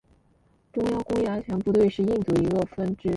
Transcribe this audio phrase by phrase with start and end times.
[0.73, 3.07] 中央工业安全部队是印度一个分支。